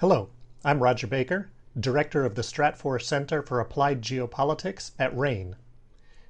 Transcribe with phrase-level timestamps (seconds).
[0.00, 0.28] Hello,
[0.64, 5.56] I'm Roger Baker, Director of the Stratfor Center for Applied Geopolitics at RANE.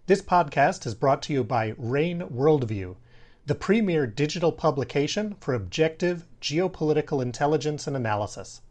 [0.07, 2.97] This podcast is brought to you by RANE Worldview,
[3.45, 8.63] the premier digital publication for objective geopolitical intelligence and analysis.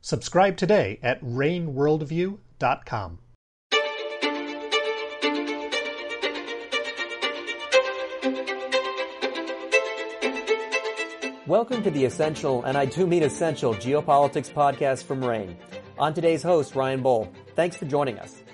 [0.00, 3.18] Subscribe today at raneworldview.com.
[11.48, 15.56] Welcome to the Essential, and I do mean Essential, Geopolitics podcast from RANE.
[15.98, 17.28] On today's host, Ryan Bohl.
[17.56, 18.44] Thanks for joining us.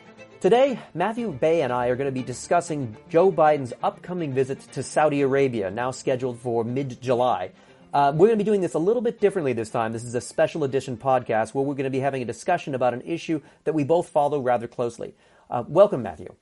[0.41, 4.83] Today, Matthew Bey and I are going to be discussing Joe Biden's upcoming visit to
[4.83, 7.51] Saudi Arabia, now scheduled for mid-July.
[7.93, 9.93] Uh, we're going to be doing this a little bit differently this time.
[9.93, 12.95] This is a special edition podcast where we're going to be having a discussion about
[12.95, 15.15] an issue that we both follow rather closely.
[15.51, 16.35] Uh, welcome, Matthew.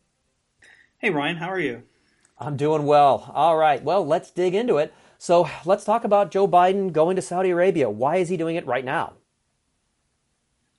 [0.98, 1.82] Hey, Ryan, how are you?
[2.38, 3.32] I'm doing well.
[3.34, 4.94] All right, well, let's dig into it.
[5.26, 7.90] So let's talk about Joe Biden going to Saudi Arabia.
[7.90, 9.14] Why is he doing it right now?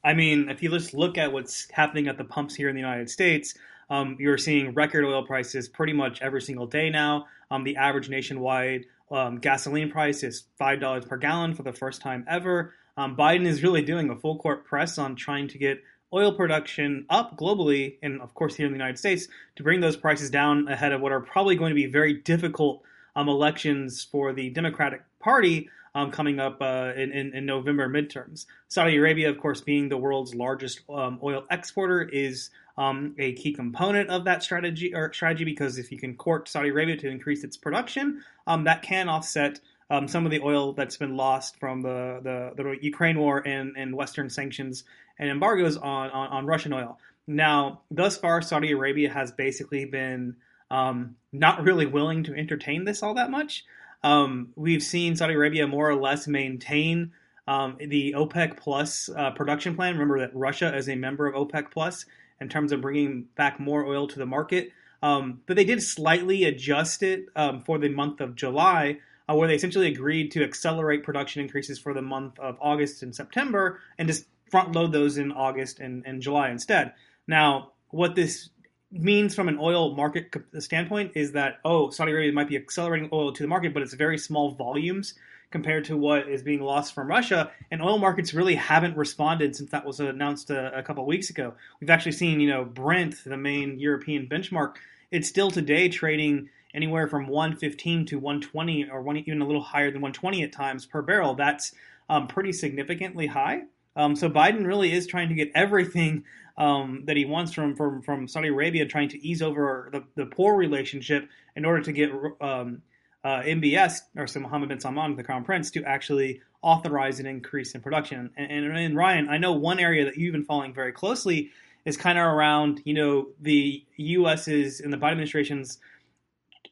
[0.06, 2.80] I mean, if you just look at what's happening at the pumps here in the
[2.80, 3.56] United States,
[3.90, 7.26] um, you're seeing record oil prices pretty much every single day now.
[7.52, 12.24] Um, the average nationwide um, gasoline price is $5 per gallon for the first time
[12.26, 12.74] ever.
[12.96, 17.06] Um, Biden is really doing a full court press on trying to get oil production
[17.10, 20.70] up globally, and of course here in the United States, to bring those prices down
[20.70, 22.82] ahead of what are probably going to be very difficult
[23.18, 28.46] um, elections for the Democratic Party um, coming up uh, in, in, in, November midterms.
[28.68, 33.52] Saudi Arabia, of course, being the world's largest um, oil exporter, is um, a key
[33.52, 37.44] component of that strategy or strategy because if you can court Saudi Arabia to increase
[37.44, 41.82] its production, um, that can offset um, some of the oil that's been lost from
[41.82, 44.84] the, the, the, Ukraine war and, and Western sanctions
[45.18, 47.00] and embargoes on, on, on Russian oil.
[47.26, 50.36] Now, thus far, Saudi Arabia has basically been
[50.70, 53.66] um, not really willing to entertain this all that much.
[54.04, 57.12] Um, we've seen Saudi Arabia more or less maintain
[57.48, 59.94] um, the OPEC Plus uh, production plan.
[59.94, 62.06] Remember that Russia is a member of OPEC Plus
[62.40, 64.72] in terms of bringing back more oil to the market.
[65.02, 69.48] Um, but they did slightly adjust it um, for the month of July, uh, where
[69.48, 74.08] they essentially agreed to accelerate production increases for the month of August and September and
[74.08, 76.94] just front load those in August and, and July instead.
[77.28, 78.50] Now, what this
[78.92, 83.34] means from an oil market standpoint is that oh Saudi Arabia might be accelerating oil
[83.34, 85.14] to the market but it's very small volumes
[85.50, 89.72] compared to what is being lost from Russia and oil markets really haven't responded since
[89.72, 91.54] that was announced a, a couple weeks ago.
[91.80, 94.76] We've actually seen you know Brent the main European benchmark
[95.12, 99.92] it's still today trading anywhere from 115 to 120 or one, even a little higher
[99.92, 101.34] than 120 at times per barrel.
[101.34, 101.74] That's
[102.10, 103.64] um, pretty significantly high
[103.98, 106.24] um, so Biden really is trying to get everything
[106.58, 110.28] um, that he wants from, from from Saudi Arabia, trying to ease over the, the
[110.28, 112.82] poor relationship in order to get um,
[113.24, 117.74] uh, MBS or so Mohammed bin Salman, the crown prince, to actually authorize an increase
[117.74, 118.30] in production.
[118.38, 121.52] And, and, and Ryan, I know one area that you've been following very closely
[121.86, 125.80] is kind of around you know the U.S.'s and the Biden administration's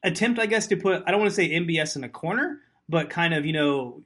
[0.04, 3.10] attempt, I guess, to put I don't want to say MBS in a corner, but
[3.10, 4.02] kind of you know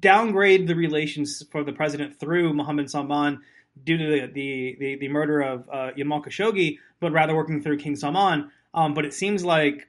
[0.00, 3.40] downgrade the relations for the president through Mohammed Salman
[3.84, 7.78] due to the the, the, the murder of uh, Jamal Khashoggi, but rather working through
[7.78, 8.50] King Salman.
[8.74, 9.88] Um, but it seems like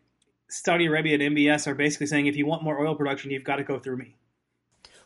[0.50, 3.58] Saudi Arabia and MBS are basically saying if you want more oil production, you've got
[3.58, 4.16] to go through me.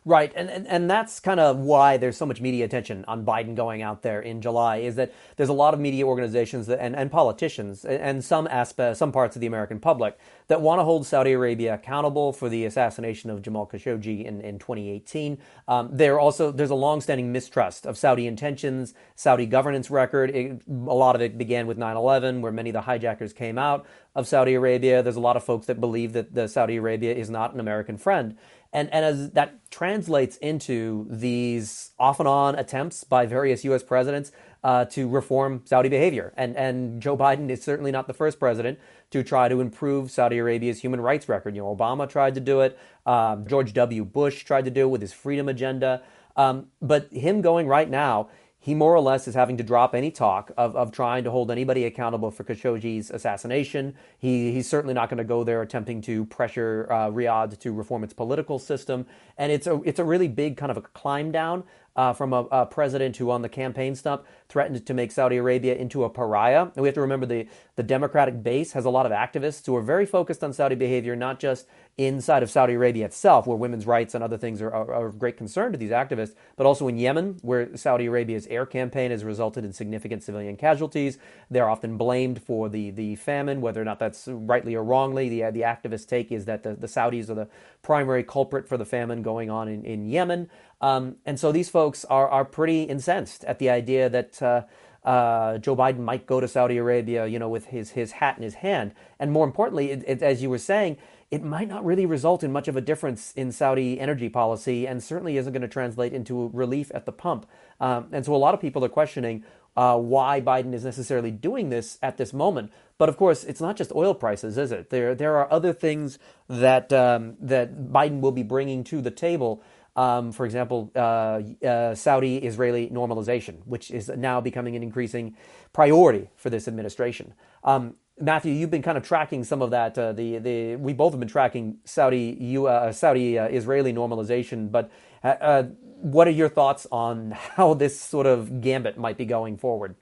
[0.06, 3.54] Right, and, and and that's kind of why there's so much media attention on Biden
[3.54, 4.76] going out there in July.
[4.76, 8.98] Is that there's a lot of media organizations that, and and politicians and some aspect,
[8.98, 12.66] some parts of the American public that want to hold Saudi Arabia accountable for the
[12.66, 15.38] assassination of Jamal Khashoggi in, in 2018.
[15.68, 20.28] Um, there also there's a longstanding mistrust of Saudi intentions, Saudi governance record.
[20.28, 23.86] It, a lot of it began with 9/11, where many of the hijackers came out
[24.14, 25.02] of Saudi Arabia.
[25.02, 27.96] There's a lot of folks that believe that the Saudi Arabia is not an American
[27.96, 28.36] friend.
[28.74, 33.84] And, and as that translates into these off and on attempts by various U.S.
[33.84, 34.32] presidents
[34.64, 36.34] uh, to reform Saudi behavior.
[36.36, 38.80] And, and Joe Biden is certainly not the first president
[39.10, 41.54] to try to improve Saudi Arabia's human rights record.
[41.54, 42.76] You know, Obama tried to do it.
[43.06, 44.04] Um, George W.
[44.04, 46.02] Bush tried to do it with his freedom agenda.
[46.36, 48.28] Um, but him going right now
[48.64, 51.50] he more or less is having to drop any talk of, of trying to hold
[51.50, 53.94] anybody accountable for Khashoggi's assassination.
[54.16, 58.04] He, he's certainly not going to go there attempting to pressure uh, Riyadh to reform
[58.04, 59.04] its political system.
[59.36, 61.64] And it's a, it's a really big kind of a climb down
[61.96, 65.74] uh, from a, a, president who, on the campaign stump, threatened to make Saudi Arabia
[65.74, 66.62] into a pariah.
[66.62, 67.46] And we have to remember the,
[67.76, 71.14] the Democratic base has a lot of activists who are very focused on Saudi behavior,
[71.14, 74.92] not just inside of Saudi Arabia itself, where women's rights and other things are, are,
[74.92, 78.66] are, of great concern to these activists, but also in Yemen, where Saudi Arabia's air
[78.66, 81.18] campaign has resulted in significant civilian casualties.
[81.50, 85.28] They're often blamed for the, the famine, whether or not that's rightly or wrongly.
[85.28, 87.48] The, the activist take is that the, the Saudis are the
[87.82, 90.50] primary culprit for the famine going on in, in Yemen.
[90.84, 94.62] Um, and so these folks are, are pretty incensed at the idea that uh,
[95.02, 98.42] uh, Joe Biden might go to Saudi Arabia, you know, with his, his hat in
[98.42, 98.92] his hand.
[99.18, 100.98] And more importantly, it, it, as you were saying,
[101.30, 105.02] it might not really result in much of a difference in Saudi energy policy and
[105.02, 107.46] certainly isn't going to translate into relief at the pump.
[107.80, 109.42] Um, and so a lot of people are questioning
[109.78, 112.70] uh, why Biden is necessarily doing this at this moment.
[112.98, 114.90] But of course, it's not just oil prices, is it?
[114.90, 119.62] There, there are other things that um, that Biden will be bringing to the table.
[119.96, 125.36] Um, for example, uh, uh, Saudi-Israeli normalization, which is now becoming an increasing
[125.72, 127.34] priority for this administration.
[127.62, 129.98] Um, Matthew, you've been kind of tracking some of that.
[129.98, 134.70] Uh, the the we both have been tracking Saudi uh, Saudi uh, Israeli normalization.
[134.70, 134.90] But
[135.22, 135.62] uh, uh,
[136.00, 139.96] what are your thoughts on how this sort of gambit might be going forward?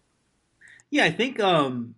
[0.90, 1.94] Yeah, I think um,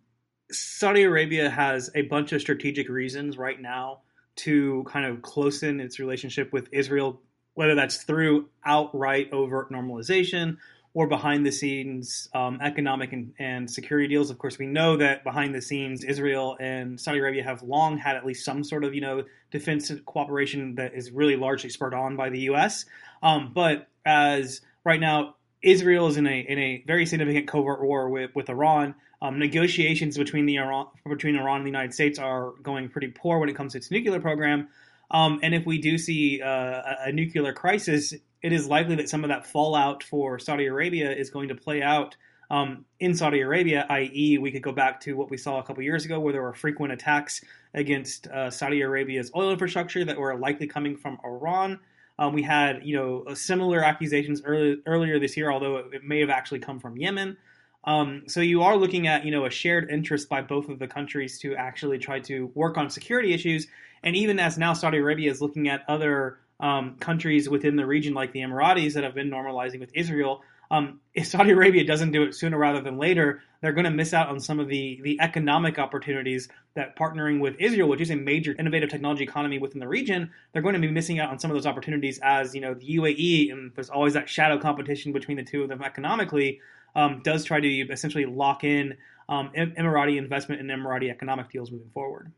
[0.52, 4.02] Saudi Arabia has a bunch of strategic reasons right now
[4.36, 7.20] to kind of closen its relationship with Israel,
[7.54, 10.56] whether that's through outright overt normalization
[10.94, 14.30] or behind the scenes um, economic and, and, security deals.
[14.30, 18.16] Of course, we know that behind the scenes, Israel and Saudi Arabia have long had
[18.16, 22.16] at least some sort of you know defense cooperation that is really largely spurred on
[22.16, 22.84] by the U.S.
[23.22, 28.08] Um, but as right now, Israel is in a in a very significant covert war
[28.08, 28.94] with with Iran.
[29.20, 33.38] Um, negotiations between the Iran between Iran and the United States are going pretty poor
[33.38, 34.68] when it comes to its nuclear program.
[35.10, 39.22] Um, and if we do see uh, a, nuclear crisis, it is likely that some
[39.22, 42.16] of that fallout for Saudi Arabia is going to play out
[42.50, 45.82] um, in Saudi Arabia, i.e., we could go back to what we saw a couple
[45.82, 47.42] years ago, where there were frequent attacks
[47.72, 51.80] against uh, Saudi Arabia's oil infrastructure that were likely coming from Iran.
[52.18, 56.20] Um, we had, you know, similar accusations early, earlier this year, although it, it, may
[56.20, 57.36] have actually come from Yemen.
[57.82, 60.86] Um, so you are looking at, you know, a shared interest by both of the
[60.86, 63.66] countries to actually try to work on security issues,
[64.04, 68.14] and even as now Saudi Arabia is looking at other um, countries within the region,
[68.14, 70.42] like the Emiratis, that have been normalizing with Israel.
[70.70, 74.14] Um, if Saudi Arabia doesn't do it sooner rather than later, they're going to miss
[74.14, 78.16] out on some of the the economic opportunities that partnering with Israel, which is a
[78.16, 81.50] major innovative technology economy within the region, they're going to be missing out on some
[81.50, 85.36] of those opportunities as you know the UAE and there's always that shadow competition between
[85.36, 86.60] the two of them economically.
[86.96, 88.96] Um, does try to essentially lock in
[89.28, 92.32] um, Emirati investment and Emirati economic deals moving forward.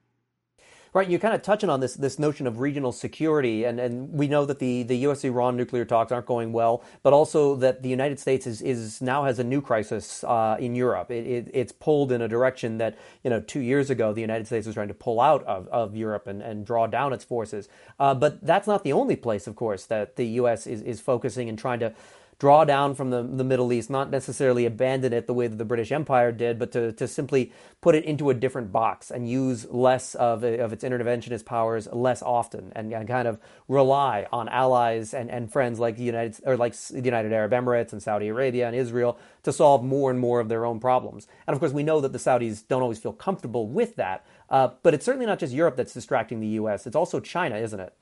[0.96, 4.28] Right, you're kind of touching on this this notion of regional security, and, and we
[4.28, 5.24] know that the, the U.S.
[5.24, 9.24] Iran nuclear talks aren't going well, but also that the United States is, is now
[9.24, 11.10] has a new crisis uh, in Europe.
[11.10, 14.46] It, it, it's pulled in a direction that you know two years ago the United
[14.46, 17.68] States was trying to pull out of, of Europe and, and draw down its forces.
[18.00, 20.66] Uh, but that's not the only place, of course, that the U.S.
[20.66, 21.92] is, is focusing and trying to
[22.38, 25.64] draw down from the, the Middle East, not necessarily abandon it the way that the
[25.64, 27.50] British Empire did, but to, to simply
[27.80, 32.22] put it into a different box and use less of, of its interventionist powers less
[32.22, 33.38] often and, and kind of
[33.68, 37.92] rely on allies and, and friends like the United or like the United Arab Emirates
[37.92, 41.26] and Saudi Arabia and Israel to solve more and more of their own problems.
[41.46, 44.70] And of course, we know that the Saudis don't always feel comfortable with that, uh,
[44.82, 46.86] but it's certainly not just Europe that's distracting the U.S.
[46.86, 47.94] It's also China, isn't it?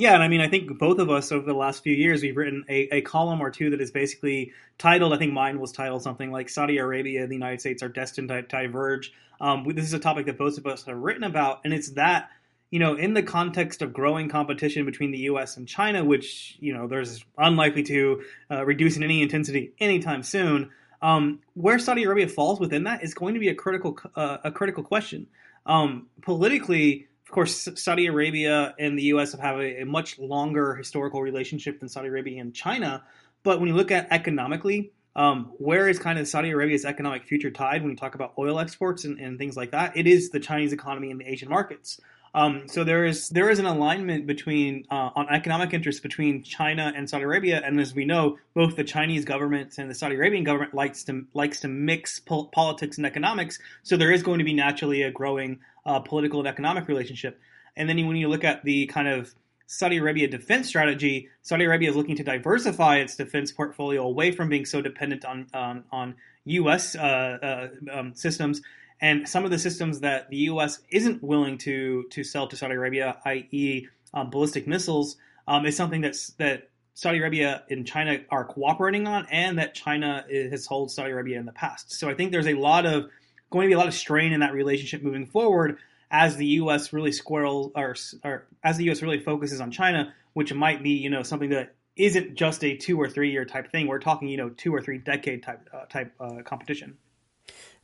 [0.00, 2.34] Yeah, and I mean, I think both of us over the last few years, we've
[2.34, 5.12] written a, a, column or two that is basically titled.
[5.12, 8.30] I think mine was titled something like "Saudi Arabia and the United States are destined
[8.30, 9.12] to diverge."
[9.42, 12.30] Um, this is a topic that both of us have written about, and it's that
[12.70, 15.58] you know, in the context of growing competition between the U.S.
[15.58, 20.70] and China, which you know there's unlikely to uh, reduce in any intensity anytime soon.
[21.02, 24.50] Um, where Saudi Arabia falls within that is going to be a critical uh, a
[24.50, 25.26] critical question.
[25.66, 29.34] Um, politically, of course, Saudi Arabia and the U.S.
[29.34, 33.04] have a, a, much longer historical relationship than Saudi Arabia and China.
[33.44, 37.52] But when you look at economically, um, where is kind of Saudi Arabia's economic future
[37.52, 39.96] tied when you talk about oil exports and, and things like that?
[39.96, 42.00] It is the Chinese economy and the Asian markets.
[42.34, 46.92] Um, so there is there is an alignment between uh, on economic interests between China
[46.94, 50.44] and Saudi Arabia, and as we know, both the Chinese government and the Saudi Arabian
[50.44, 53.58] government likes to likes to mix po- politics and economics.
[53.82, 57.40] So there is going to be naturally a growing uh, political and economic relationship.
[57.76, 59.34] And then when you look at the kind of
[59.66, 64.48] Saudi Arabia defense strategy, Saudi Arabia is looking to diversify its defense portfolio away from
[64.48, 66.94] being so dependent on on, on U.S.
[66.94, 68.62] Uh, uh, um, systems.
[69.00, 70.80] And some of the systems that the U.S.
[70.90, 75.16] isn't willing to to sell to Saudi Arabia, i.e., um, ballistic missiles,
[75.48, 80.24] um, is something that's that Saudi Arabia and China are cooperating on, and that China
[80.30, 81.92] has held Saudi Arabia in the past.
[81.92, 83.08] So I think there's a lot of
[83.50, 85.78] going to be a lot of strain in that relationship moving forward
[86.10, 86.92] as the U.S.
[86.92, 89.02] really squirrels or, or as the U.S.
[89.02, 93.00] really focuses on China, which might be you know something that isn't just a two
[93.00, 93.86] or three year type thing.
[93.86, 96.96] We're talking you know two or three decade type uh, type uh, competition.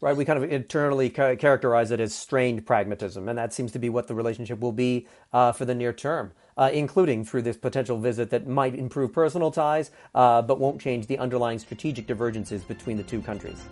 [0.00, 3.88] Right, we kind of internally characterize it as strained pragmatism, and that seems to be
[3.88, 6.32] what the relationship will be uh, for the near term.
[6.56, 11.06] uh, including through this potential visit that might improve personal ties, uh, but won't change
[11.06, 13.62] the underlying strategic divergences between the two countries.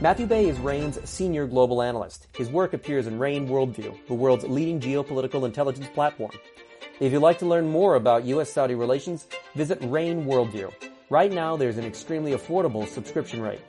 [0.00, 2.28] Matthew Bey is RANE's senior global analyst.
[2.36, 6.32] His work appears in RANE Worldview, the world's leading geopolitical intelligence platform.
[7.00, 8.52] If you'd like to learn more about U.S.
[8.52, 10.72] Saudi relations, visit RANE Worldview.
[11.10, 13.60] Right now, there's an extremely affordable subscription rate.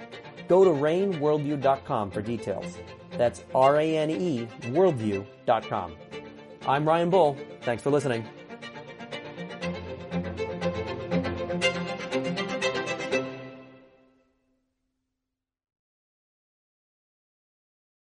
[0.51, 2.77] Go to raneworldview.com for details.
[3.11, 5.95] That's R A N E worldview.com.
[6.67, 7.37] I'm Ryan Bohl.
[7.61, 8.25] Thanks for listening.